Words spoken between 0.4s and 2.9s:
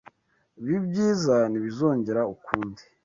Ibi byiza ntibizongere ukundi.